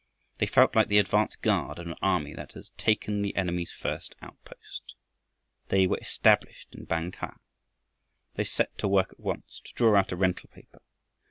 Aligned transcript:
They 0.39 0.47
felt 0.47 0.75
like 0.75 0.87
the 0.87 0.97
advance 0.97 1.35
guard 1.35 1.77
of 1.77 1.85
an 1.85 1.93
army 2.01 2.33
that 2.33 2.53
has 2.53 2.71
taken 2.71 3.21
the 3.21 3.35
enemy's 3.35 3.71
first 3.71 4.15
outpost. 4.19 4.95
They 5.67 5.85
were 5.85 5.99
established 5.99 6.73
in 6.73 6.85
Bang 6.85 7.11
kah! 7.11 7.37
They 8.33 8.45
set 8.45 8.75
to 8.79 8.87
work 8.87 9.11
at 9.11 9.19
once 9.19 9.61
to 9.63 9.73
draw 9.75 9.95
out 9.95 10.11
a 10.11 10.15
rental 10.15 10.49
paper. 10.51 10.81